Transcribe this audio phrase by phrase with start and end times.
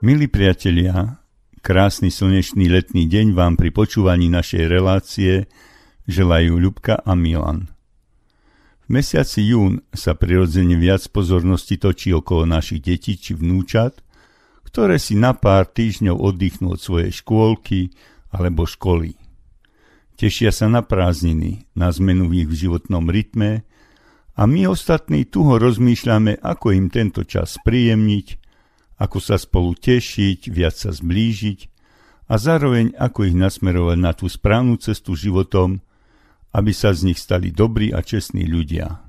[0.00, 1.20] Milí priatelia,
[1.60, 5.44] krásny slnečný letný deň vám pri počúvaní našej relácie
[6.08, 7.68] želajú Ľubka a Milan.
[8.88, 14.00] V mesiaci jún sa prirodzene viac pozornosti točí okolo našich detí či vnúčat,
[14.64, 17.92] ktoré si na pár týždňov oddychnú od svojej škôlky
[18.32, 19.20] alebo školy.
[20.16, 23.68] Tešia sa na prázdniny, na zmenu v ich životnom rytme
[24.32, 28.39] a my ostatní tuho rozmýšľame, ako im tento čas príjemniť
[29.00, 31.72] ako sa spolu tešiť, viac sa zblížiť
[32.28, 35.80] a zároveň ako ich nasmerovať na tú správnu cestu životom,
[36.52, 39.00] aby sa z nich stali dobrí a čestní ľudia.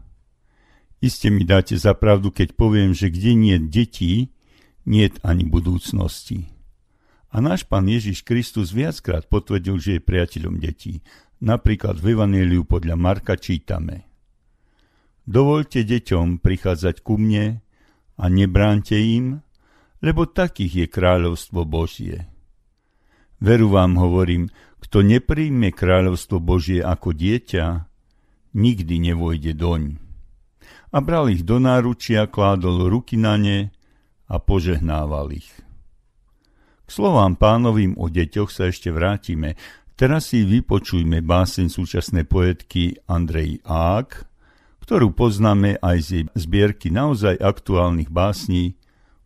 [1.04, 4.32] Iste mi dáte za pravdu, keď poviem, že kde nie detí,
[4.88, 6.48] nie ani budúcnosti.
[7.34, 11.02] A náš pán Ježiš Kristus viackrát potvrdil, že je priateľom detí.
[11.41, 14.05] Napríklad v Evangeliu podľa Marka čítame.
[15.26, 17.65] Dovolte deťom prichádzať ku mne
[18.18, 19.41] a nebránte im,
[20.02, 22.26] lebo takých je kráľovstvo Božie.
[23.41, 24.49] Veru vám hovorím,
[24.82, 27.85] kto nepríjme kráľovstvo Božie ako dieťa,
[28.58, 29.98] nikdy nevojde doň.
[30.91, 33.71] A bral ich do náručia, kládol ruky na ne
[34.27, 35.49] a požehnával ich.
[36.86, 39.55] K slovám pánovým o deťoch sa ešte vrátime.
[39.96, 44.27] Teraz si vypočujme báseň súčasnej poetky Andrej Ák,
[44.84, 48.76] ktorú poznáme aj z zbierky naozaj aktuálnych básní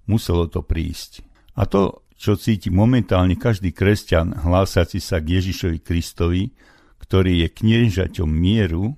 [0.06, 1.26] muselo to prísť.
[1.56, 6.52] A to, čo cíti momentálne každý kresťan hlásaci sa k Ježišovi Kristovi,
[7.00, 8.96] ktorý je kniežaťom mieru,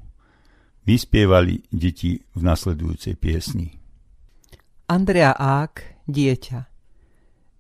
[0.88, 3.76] vyspievali deti v nasledujúcej piesni.
[4.88, 6.60] Andrea Ák, dieťa.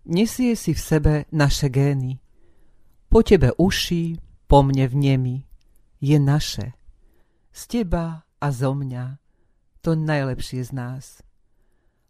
[0.08, 2.24] Nesie si v sebe naše gény.
[3.12, 4.16] Po tebe uší,
[4.48, 5.38] po mne v nemi.
[6.00, 6.72] Je naše.
[7.52, 9.20] Z teba a zo mňa.
[9.84, 11.20] To najlepšie z nás.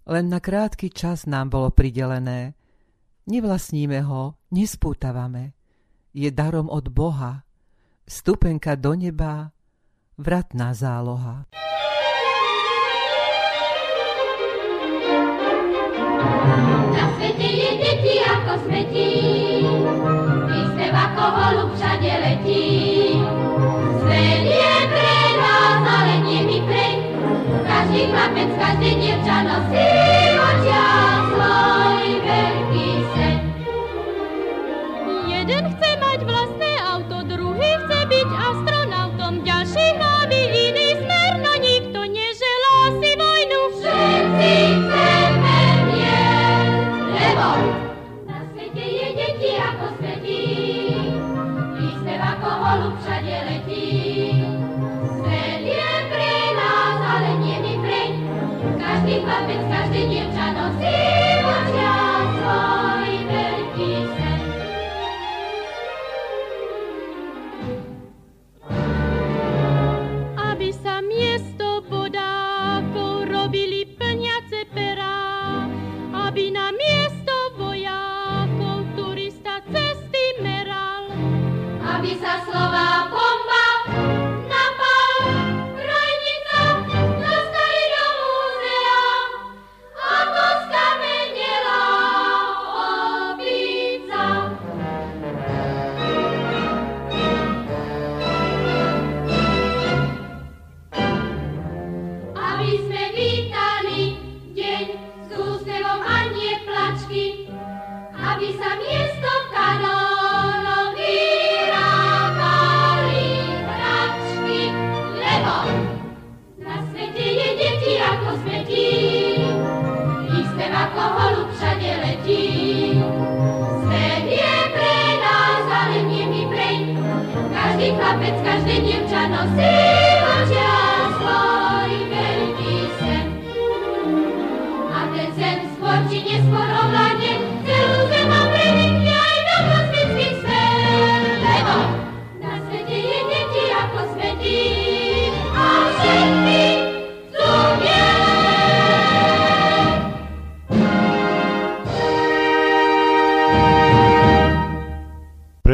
[0.08, 2.56] Len na krátky čas nám bolo pridelené.
[3.28, 5.52] Nevlastníme ho, nespútavame.
[6.16, 7.44] Je darom od Boha.
[8.08, 9.52] Stupenka do neba,
[10.16, 11.44] vratná záloha.
[17.38, 19.12] Je deti ako smetí,
[20.48, 22.12] výstev ako holub všade
[27.98, 30.17] každý chlapec, každé dievča nosí.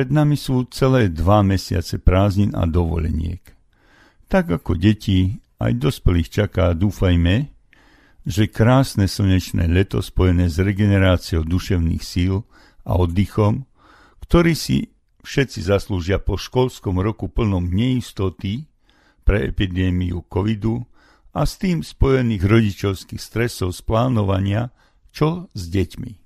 [0.04, 3.40] Pred nami sú celé dva mesiace prázdnin a dovoleniek.
[4.28, 7.48] Tak ako deti, aj dospelých čaká, dúfajme,
[8.28, 12.44] že krásne slnečné leto spojené s regeneráciou duševných síl
[12.84, 13.64] a oddychom,
[14.28, 14.92] ktorý si
[15.24, 18.68] všetci zaslúžia po školskom roku plnom neistoty
[19.24, 20.84] pre epidémiu covidu
[21.32, 24.68] a s tým spojených rodičovských stresov z plánovania,
[25.16, 26.23] čo s deťmi.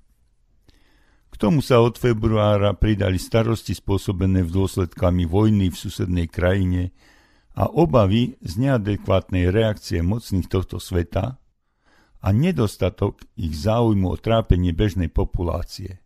[1.38, 6.90] Tomu sa od februára pridali starosti spôsobené v dôsledkami vojny v susednej krajine
[7.54, 11.38] a obavy z neadekvátnej reakcie mocných tohto sveta
[12.18, 16.02] a nedostatok ich záujmu o trápenie bežnej populácie.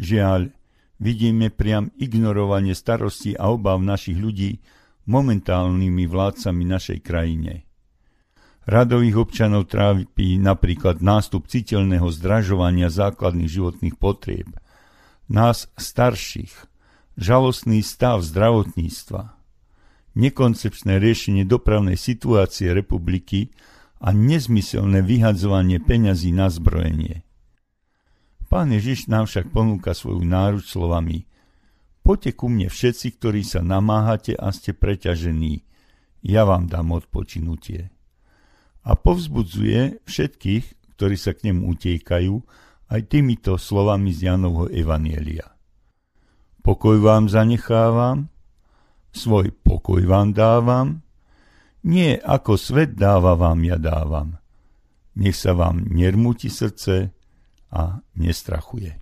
[0.00, 0.56] Žiaľ,
[0.96, 4.64] vidíme priam ignorovanie starostí a obav našich ľudí
[5.04, 7.69] momentálnymi vládcami našej krajine.
[8.70, 14.46] Radových občanov trápi napríklad nástup citeľného zdražovania základných životných potrieb,
[15.26, 16.54] nás starších,
[17.18, 19.34] žalostný stav zdravotníctva,
[20.14, 23.50] nekoncepčné riešenie dopravnej situácie republiky
[23.98, 27.26] a nezmyselné vyhadzovanie peňazí na zbrojenie.
[28.46, 31.26] Pán Ježiš nám však ponúka svoju náruč slovami.
[32.06, 35.66] Poďte ku mne všetci, ktorí sa namáhate a ste preťažení,
[36.22, 37.90] ja vám dám odpočinutie
[38.84, 42.34] a povzbudzuje všetkých, ktorí sa k nemu utiekajú,
[42.90, 45.46] aj týmito slovami z Janovho Evanielia.
[46.60, 48.28] Pokoj vám zanechávam,
[49.14, 51.00] svoj pokoj vám dávam,
[51.86, 54.36] nie ako svet dáva vám ja dávam.
[55.16, 57.08] Nech sa vám nermúti srdce
[57.72, 59.00] a nestrachuje.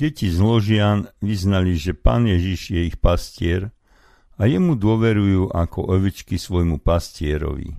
[0.00, 3.68] Deti z Ložian vyznali, že pán Ježiš je ich pastier
[4.40, 7.76] a jemu dôverujú ako ovičky svojmu pastierovi.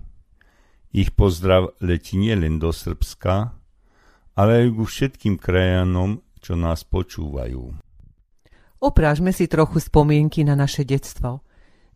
[0.93, 3.57] Ich pozdrav letí nielen do Srbska,
[4.37, 7.73] ale aj ku všetkým krajanom, čo nás počúvajú.
[8.85, 11.41] Oprážme si trochu spomienky na naše detstvo.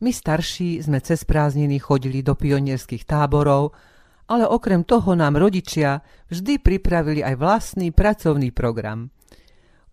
[0.01, 3.77] My starší sme cez prázdniny chodili do pionierských táborov,
[4.25, 6.01] ale okrem toho nám rodičia
[6.33, 9.05] vždy pripravili aj vlastný pracovný program–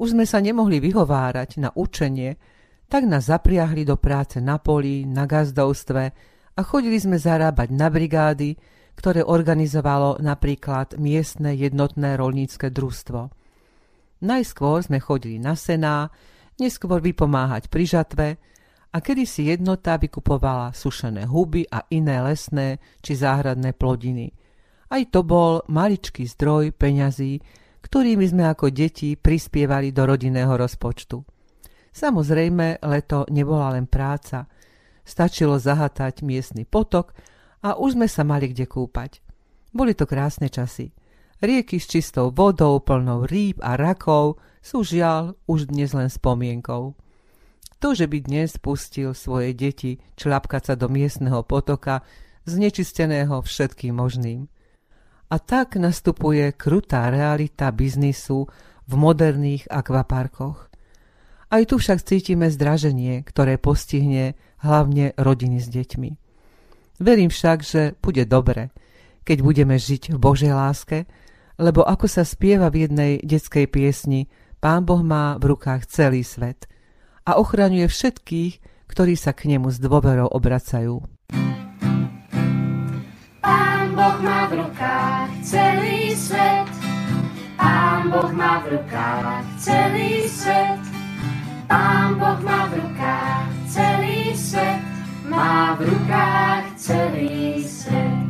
[0.02, 2.34] už sme sa nemohli vyhovárať na učenie,
[2.92, 6.02] Tak nás zapriahli do práce na poli, na gazdovstve
[6.52, 8.52] a chodili sme zarábať na brigády,
[9.00, 13.32] ktoré organizovalo napríklad miestne jednotné rolnícke družstvo.
[14.28, 16.12] Najskôr sme chodili na sená,
[16.60, 18.26] neskôr vypomáhať pri žatve
[18.92, 24.36] a kedy si jednota vykupovala sušené huby a iné lesné či záhradné plodiny.
[24.92, 27.40] Aj to bol maličký zdroj peňazí,
[27.82, 31.18] ktorými sme ako deti prispievali do rodinného rozpočtu.
[31.92, 34.48] Samozrejme, leto nebola len práca.
[35.02, 37.12] Stačilo zahatať miestny potok
[37.60, 39.20] a už sme sa mali kde kúpať.
[39.74, 40.94] Boli to krásne časy.
[41.42, 46.94] Rieky s čistou vodou, plnou rýb a rakov sú žiaľ už dnes len spomienkou.
[47.82, 52.06] To, že by dnes pustil svoje deti čľapkať sa do miestneho potoka,
[52.46, 54.46] znečisteného všetkým možným.
[55.32, 58.52] A tak nastupuje krutá realita biznisu
[58.84, 60.68] v moderných akvaparkoch.
[61.48, 66.10] Aj tu však cítime zdraženie, ktoré postihne hlavne rodiny s deťmi.
[67.00, 68.76] Verím však, že bude dobre,
[69.24, 71.08] keď budeme žiť v Božej láske,
[71.56, 74.28] lebo ako sa spieva v jednej detskej piesni,
[74.60, 76.68] Pán Boh má v rukách celý svet
[77.24, 78.52] a ochraňuje všetkých,
[78.84, 81.00] ktorí sa k nemu s dôverou obracajú.
[83.40, 83.71] Pán
[84.02, 86.66] Boh má v rukách celý svet,
[87.54, 90.82] Pán Boh má v rukách celý svet,
[91.70, 94.82] Pán Boh má v rukách celý svet,
[95.30, 98.26] má v rukách celý svet.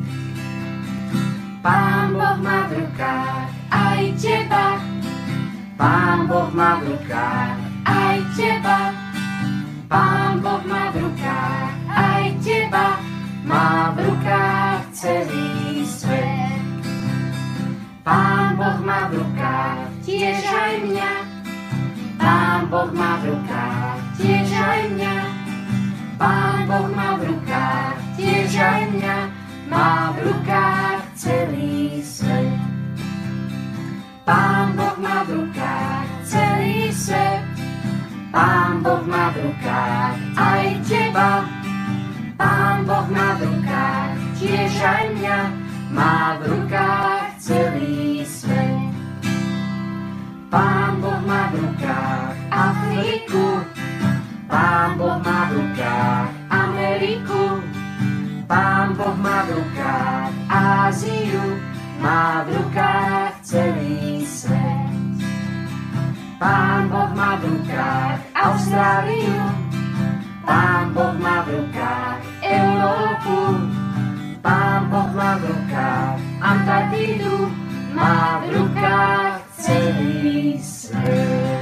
[1.65, 4.77] Pán Boh má v rukách aj teba,
[5.81, 7.57] Pán Boh má v rukách
[7.89, 8.93] aj teba.
[9.89, 10.52] Pán Boh
[22.83, 25.17] Boh má v rukách tiež aj mňa.
[26.19, 29.19] Pán Boh má v rukách tiež aj mňa,
[29.71, 32.59] má v rukách celý svet.
[34.27, 37.47] Pán Boh má v rukách celý svet,
[38.35, 41.47] Pán Boh má v rukách aj teba.
[42.35, 44.11] Pán Boh má v rukách
[44.43, 45.39] tiež aj mňa,
[45.95, 48.12] má v rukách celý svet.
[67.53, 69.37] Rukách Austráliu,
[70.43, 73.39] Pán Boh má v rukách Európu,
[74.41, 77.37] Pán Boh má v rukách Antarktidu,
[77.93, 81.61] má v rukách celý svet.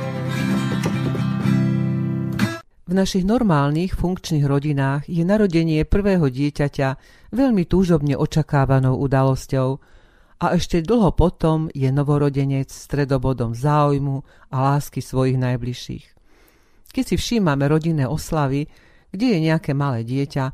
[2.91, 6.89] V našich normálnych funkčných rodinách je narodenie prvého dieťaťa
[7.31, 9.79] veľmi túžobne očakávanou udalosťou
[10.41, 16.07] a ešte dlho potom je novorodenec stredobodom záujmu a lásky svojich najbližších.
[16.91, 18.65] Keď si všímame rodinné oslavy,
[19.13, 20.45] kde je nejaké malé dieťa,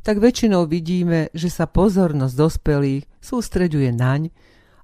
[0.00, 4.32] tak väčšinou vidíme, že sa pozornosť dospelých sústreďuje naň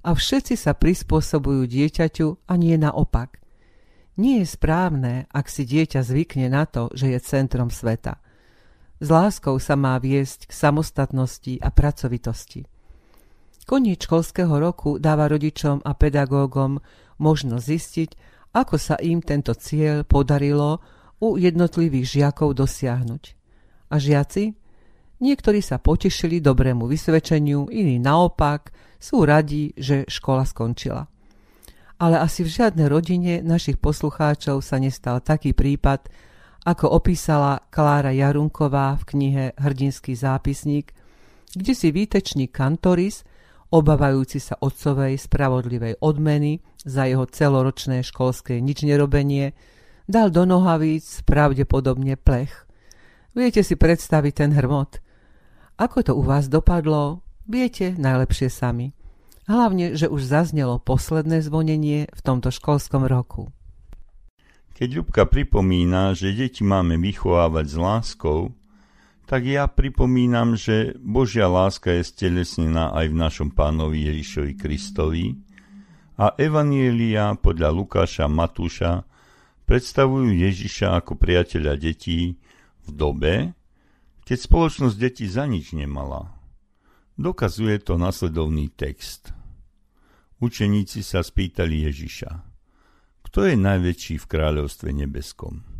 [0.05, 3.41] a všetci sa prispôsobujú dieťaťu a nie naopak.
[4.17, 8.21] Nie je správne, ak si dieťa zvykne na to, že je centrom sveta.
[9.01, 12.70] S láskou sa má viesť k samostatnosti a pracovitosti.
[13.65, 16.81] Koniec školského roku dáva rodičom a pedagógom
[17.21, 18.09] možnosť zistiť,
[18.51, 20.81] ako sa im tento cieľ podarilo
[21.21, 23.23] u jednotlivých žiakov dosiahnuť.
[23.91, 24.57] A žiaci?
[25.21, 31.05] Niektorí sa potešili dobrému vysvedčeniu, iní naopak sú radi, že škola skončila.
[32.01, 36.09] Ale asi v žiadnej rodine našich poslucháčov sa nestal taký prípad,
[36.65, 40.93] ako opísala Klára Jarunková v knihe Hrdinský zápisník,
[41.53, 43.21] kde si výtečný kantoris,
[43.71, 49.55] obávajúci sa otcovej spravodlivej odmeny za jeho celoročné školské nič nerobenie,
[50.05, 52.67] dal do nohavíc pravdepodobne plech.
[53.31, 54.99] Viete si predstaviť ten hrmot–
[55.81, 58.93] ako to u vás dopadlo, viete najlepšie sami.
[59.49, 63.49] Hlavne, že už zaznelo posledné zvonenie v tomto školskom roku.
[64.77, 68.53] Keď Ľubka pripomína, že deti máme vychovávať s láskou,
[69.31, 75.39] tak ja pripomínam, že Božia láska je stelesnená aj v našom pánovi Ježišovi Kristovi
[76.19, 79.07] a Evanielia podľa Lukáša Matúša
[79.63, 82.35] predstavujú Ježiša ako priateľa detí
[82.83, 83.55] v dobe,
[84.27, 86.35] keď spoločnosť detí za nič nemala.
[87.15, 89.31] Dokazuje to nasledovný text.
[90.43, 92.31] Učeníci sa spýtali Ježiša,
[93.31, 95.70] kto je najväčší v kráľovstve nebeskom?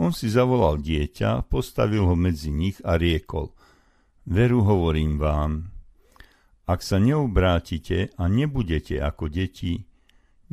[0.00, 3.52] On si zavolal dieťa, postavil ho medzi nich a riekol
[4.30, 5.72] Veru hovorím vám,
[6.68, 9.82] ak sa neubrátite a nebudete ako deti,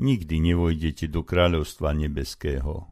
[0.01, 2.89] nikdy nevojdete do kráľovstva nebeského.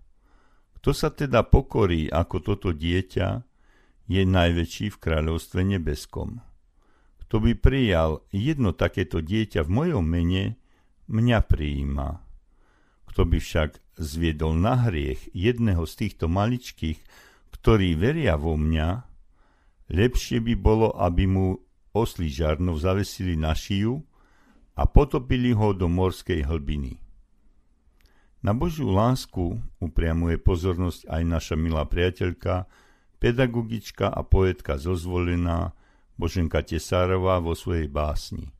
[0.80, 3.28] Kto sa teda pokorí ako toto dieťa,
[4.06, 6.44] je najväčší v kráľovstve nebeskom.
[7.26, 10.62] Kto by prijal jedno takéto dieťa v mojom mene,
[11.10, 12.25] mňa prijíma.
[13.16, 17.00] Kto by však zviedol na hriech jedného z týchto maličkých,
[17.56, 19.08] ktorí veria vo mňa,
[19.88, 21.56] lepšie by bolo, aby mu
[21.96, 24.04] oslí žarnov zavesili na šiju
[24.76, 27.00] a potopili ho do morskej hlbiny.
[28.44, 32.68] Na Božiu lásku upriamuje pozornosť aj naša milá priateľka,
[33.24, 35.72] pedagogička a poetka zozvolená
[36.20, 38.52] Boženka Tesárová vo svojej básni.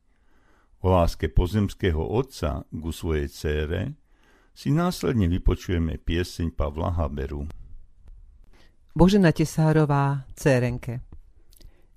[0.80, 4.05] O láske pozemského otca ku svojej cére
[4.56, 7.44] si následne vypočujeme pieseň Pavla Haberu.
[8.96, 11.04] Božena Tesárová, Cérenke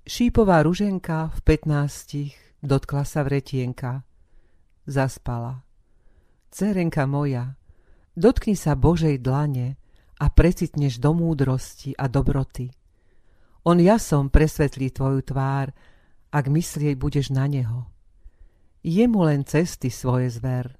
[0.04, 2.34] Šípová ruženka v petnástich
[2.66, 4.02] dotkla sa vretienka.
[4.88, 5.62] Zaspala.
[6.50, 7.54] Cérenka moja,
[8.18, 9.78] dotkni sa Božej dlane
[10.18, 12.74] a precitneš do múdrosti a dobroty.
[13.62, 15.70] On jasom presvetlí tvoju tvár,
[16.32, 17.86] ak myslieť budeš na neho.
[18.80, 20.79] Jemu len cesty svoje zver.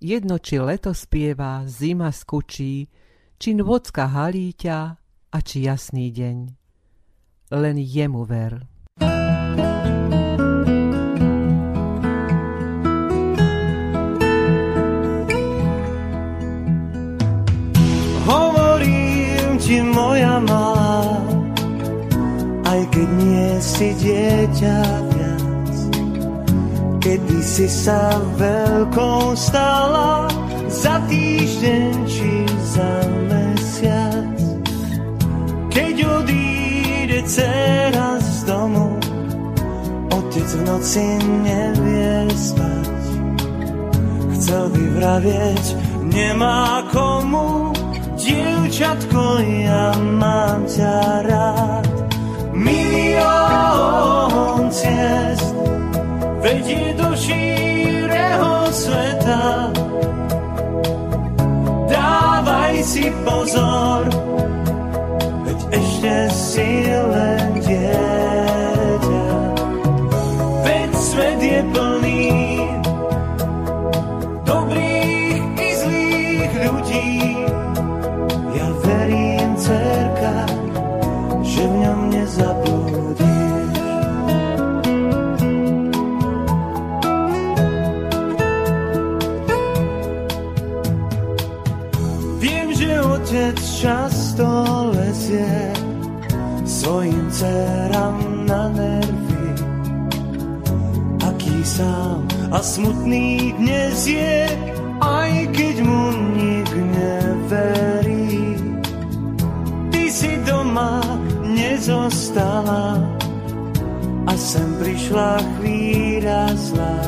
[0.00, 2.88] Jedno, či leto spieva, zima skučí,
[3.36, 4.96] či nôcka halí ťa
[5.28, 6.36] a či jasný deň.
[7.52, 8.64] Len jemu ver.
[18.24, 21.04] Hovorím ti, moja malá,
[22.64, 25.09] aj keď nie si dieťa,
[27.00, 30.28] Kedy si sa veľkou stala
[30.68, 32.44] za týždeň či
[32.76, 32.92] za
[33.24, 34.36] mesiac.
[35.72, 39.00] Keď odíde dcera z domu,
[40.12, 41.06] otec v noci
[41.40, 43.04] nevie spať.
[44.36, 45.64] Chcel by vravieť,
[46.04, 47.72] nemá komu,
[48.20, 51.39] dievčatko, ja mám ťa rád.
[63.50, 63.89] Si pozor,
[102.60, 104.44] smutný dnes je,
[105.00, 108.56] aj keď mu nik neverí.
[109.88, 111.00] Ty si doma
[111.48, 113.00] nezostala
[114.28, 117.00] a sem prišla chvíľa zlá.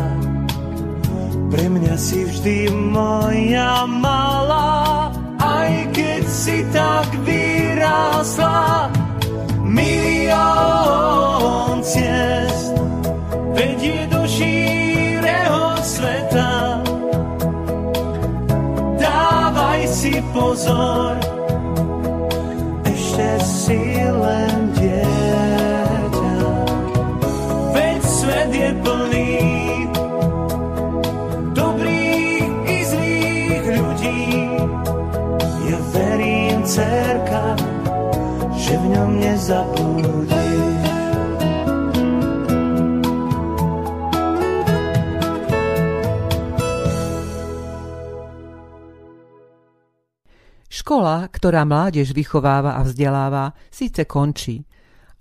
[1.52, 8.88] Pre mňa si vždy moja malá aj keď si tak vyrásla.
[9.68, 10.32] Milión
[11.84, 12.72] ciest
[13.52, 14.11] vedie
[20.12, 21.16] si pozor,
[22.84, 26.36] ešte si len dieťa.
[27.72, 29.30] Veď svet je plný
[36.62, 37.52] cerka,
[38.56, 40.41] že v ňom nezabudí.
[50.92, 54.60] Škola, ktorá mládež vychováva a vzdeláva, síce končí,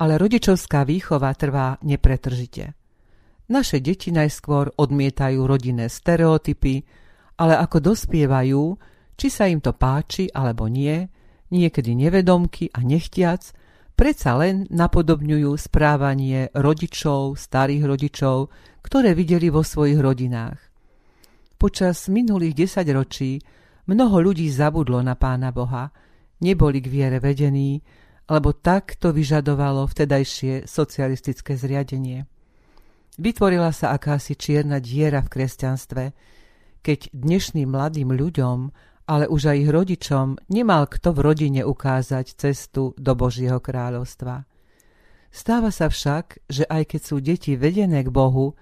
[0.04, 2.76] ale rodičovská výchova trvá nepretržite.
[3.48, 6.84] Naše deti najskôr odmietajú rodinné stereotypy,
[7.40, 8.64] ale ako dospievajú,
[9.16, 11.08] či sa im to páči alebo nie,
[11.56, 13.56] niekedy nevedomky a nechtiac,
[13.96, 18.52] predsa len napodobňujú správanie rodičov, starých rodičov,
[18.84, 20.60] ktoré videli vo svojich rodinách.
[21.56, 23.61] Počas minulých desaťročí
[23.92, 25.92] mnoho ľudí zabudlo na Pána Boha,
[26.40, 27.84] neboli k viere vedení,
[28.32, 32.24] lebo tak to vyžadovalo vtedajšie socialistické zriadenie.
[33.20, 36.04] Vytvorila sa akási čierna diera v kresťanstve,
[36.80, 38.58] keď dnešným mladým ľuďom
[39.12, 44.48] ale už aj ich rodičom nemal kto v rodine ukázať cestu do Božieho kráľovstva.
[45.28, 48.56] Stáva sa však, že aj keď sú deti vedené k Bohu,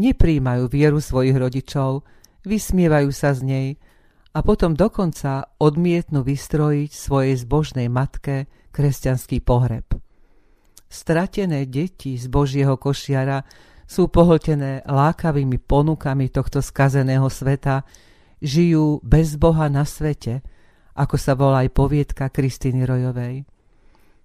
[0.00, 2.08] nepríjmajú vieru svojich rodičov,
[2.48, 3.66] vysmievajú sa z nej
[4.30, 9.90] a potom dokonca odmietnú vystrojiť svojej zbožnej matke kresťanský pohreb.
[10.90, 13.42] Stratené deti z Božieho košiara
[13.86, 17.82] sú pohltené lákavými ponukami tohto skazeného sveta,
[18.38, 20.42] žijú bez Boha na svete,
[20.94, 23.46] ako sa volá aj poviedka Kristiny Rojovej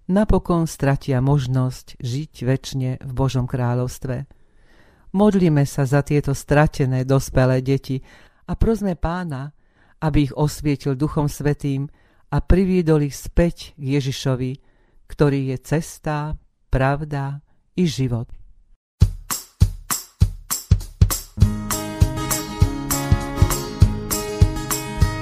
[0.05, 4.29] napokon stratia možnosť žiť väčšine v Božom kráľovstve.
[5.15, 8.03] Modlíme sa za tieto stratené dospelé deti
[8.45, 9.55] a prosme pána,
[10.01, 11.87] aby ich osvietil Duchom Svetým
[12.31, 14.51] a priviedol ich späť k Ježišovi,
[15.07, 16.35] ktorý je cesta,
[16.71, 17.39] pravda
[17.77, 18.27] i život.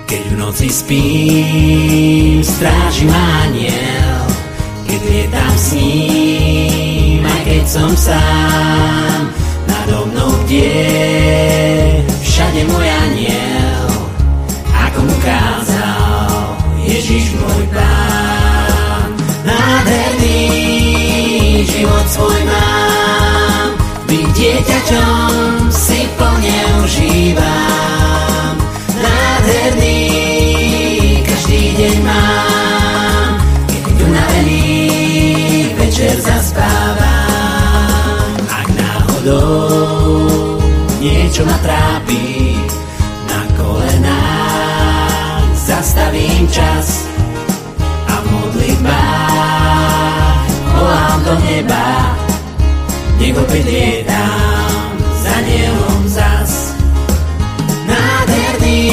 [0.10, 3.50] Keď v noci spím, stráži má
[4.94, 9.22] keď lietam s ním, aj keď som sám,
[9.66, 10.70] nado mnou kde
[12.22, 13.53] všade môj aniel,
[15.04, 19.12] ako mu kázal Ježiš môj pán.
[19.44, 20.48] Nádherný
[21.68, 23.76] život svoj mám,
[24.08, 28.56] byť dieťaťom si plne užívam.
[29.04, 30.00] Nádherný
[31.28, 33.32] každý deň mám,
[35.84, 38.40] večer zaspávam.
[38.48, 40.64] Ak náhodou
[41.04, 42.53] niečo ma trápi,
[46.44, 47.08] zastavím čas
[48.08, 52.16] a v modlitbách volám do neba,
[53.20, 54.92] nech opäť lietam
[55.24, 56.76] za nielom zas.
[57.88, 58.92] Nádherný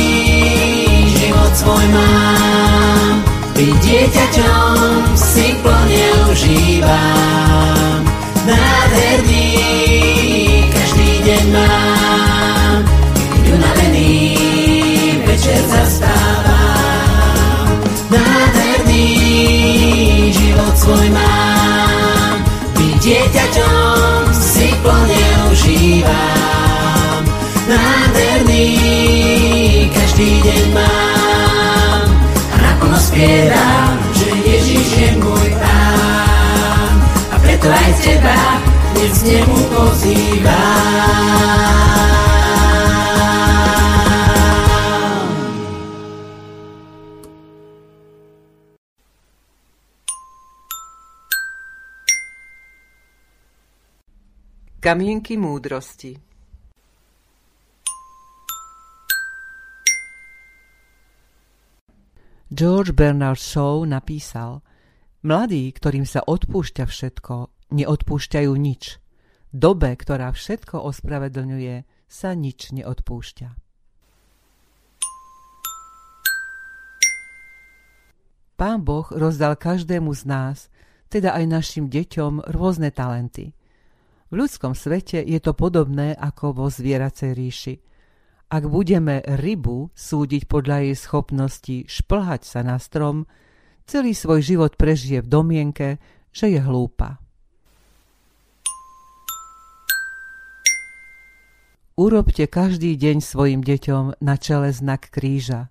[1.19, 3.23] život svoj mám,
[3.55, 7.30] byť dieťaťom si plne užívam.
[26.11, 27.25] Užívam.
[27.69, 28.67] Nádherný
[29.95, 32.09] každý deň mám
[32.51, 36.95] a naplno spievam, že Ježiš je môj pán.
[37.31, 38.39] A preto aj teba
[38.95, 40.61] dnes nemu pozývam.
[54.81, 56.17] Kamienky múdrosti
[62.49, 64.65] George Bernard Shaw napísal
[65.21, 68.97] Mladí, ktorým sa odpúšťa všetko, neodpúšťajú nič.
[69.53, 73.49] Dobe, ktorá všetko ospravedlňuje, sa nič neodpúšťa.
[78.57, 80.57] Pán Boh rozdal každému z nás,
[81.13, 83.60] teda aj našim deťom, rôzne talenty.
[84.31, 87.75] V ľudskom svete je to podobné ako vo zvieracej ríši–
[88.51, 93.31] ak budeme rybu súdiť podľa jej schopnosti šplhať sa na strom,
[93.87, 95.89] celý svoj život prežije v domienke,
[96.35, 97.23] že je hlúpa.
[101.95, 105.71] Urobte každý deň svojim deťom na čele znak kríža.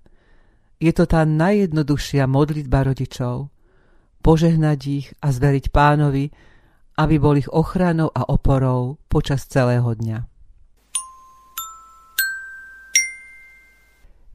[0.80, 3.52] Je to tá najjednoduchšia modlitba rodičov.
[4.24, 6.32] Požehnať ich a zveriť pánovi,
[7.00, 10.28] aby bol ich ochranou a oporou počas celého dňa.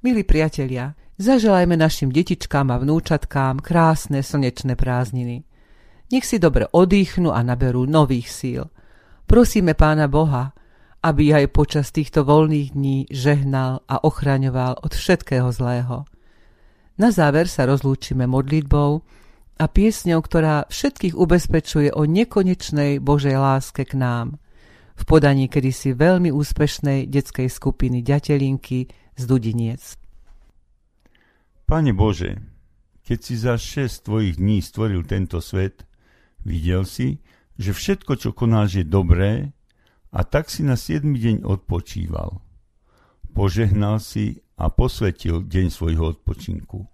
[0.00, 5.44] Milí priatelia, zaželajme našim detičkám a vnúčatkám krásne slnečné prázdniny.
[6.08, 8.62] Nech si dobre odýchnu a naberú nových síl.
[9.28, 10.56] Prosíme Pána Boha,
[11.04, 16.08] aby aj počas týchto voľných dní žehnal a ochraňoval od všetkého zlého.
[16.96, 19.04] Na záver sa rozlúčime modlitbou
[19.54, 24.42] a piesňou, ktorá všetkých ubezpečuje o nekonečnej Božej láske k nám.
[24.94, 29.98] V podaní kedysi veľmi úspešnej detskej skupiny Ďatelinky z Dudiniec.
[31.66, 32.38] Pane Bože,
[33.02, 35.86] keď si za šest tvojich dní stvoril tento svet,
[36.46, 37.22] videl si,
[37.58, 39.54] že všetko, čo konáš, je dobré
[40.14, 42.42] a tak si na siedmy deň odpočíval.
[43.34, 46.86] Požehnal si a posvetil deň svojho odpočinku.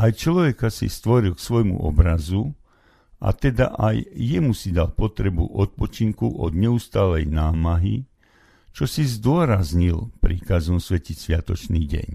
[0.00, 2.56] Aj človeka si stvoril k svojmu obrazu
[3.20, 8.08] a teda aj jemu si dal potrebu odpočinku od neustálej námahy,
[8.72, 12.10] čo si zdôraznil príkazom svetiť sviatočný deň.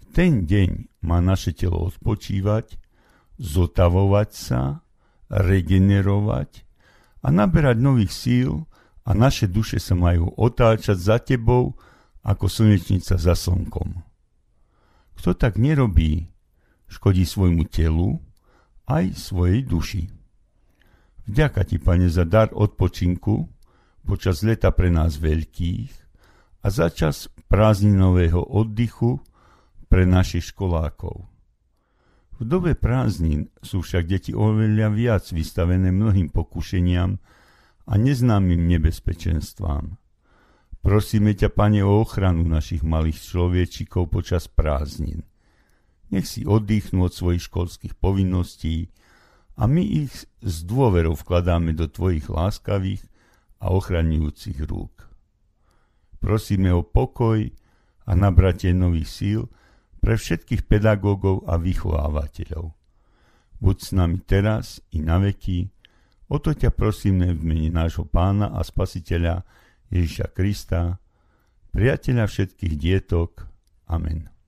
[0.00, 2.80] V ten deň má naše telo odpočívať,
[3.36, 4.80] zotavovať sa,
[5.28, 6.64] regenerovať
[7.20, 8.64] a naberať nových síl
[9.04, 11.76] a naše duše sa majú otáčať za tebou
[12.24, 14.00] ako slnečnica za slnkom.
[15.20, 16.39] Kto tak nerobí,
[16.90, 18.18] škodí svojmu telu
[18.90, 20.02] aj svojej duši.
[21.30, 23.46] Vďaka ti, pane, za dar odpočinku
[24.02, 25.92] počas leta pre nás veľkých
[26.60, 29.22] a za čas prázdninového oddychu
[29.86, 31.30] pre našich školákov.
[32.40, 37.20] V dobe prázdnin sú však deti oveľa viac vystavené mnohým pokušeniam
[37.86, 40.00] a neznámym nebezpečenstvám.
[40.80, 45.29] Prosíme ťa, Pane, o ochranu našich malých človečikov počas prázdnin.
[46.10, 48.90] Nech si oddychnú od svojich školských povinností
[49.54, 53.04] a my ich s dôverou vkladáme do Tvojich láskavých
[53.60, 55.06] a ochraňujúcich rúk.
[56.20, 57.44] Prosíme o pokoj
[58.04, 59.40] a nabratie nových síl
[60.00, 62.72] pre všetkých pedagógov a vychovávateľov.
[63.60, 65.68] Buď s nami teraz i na veky,
[66.32, 69.44] o to ťa prosíme v mene nášho pána a spasiteľa
[69.92, 70.96] Ježiša Krista,
[71.76, 73.44] priateľa všetkých dietok.
[73.84, 74.39] Amen.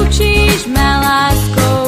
[0.00, 1.85] Učíš ma